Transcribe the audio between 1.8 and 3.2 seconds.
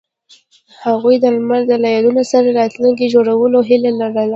له یادونو سره راتلونکی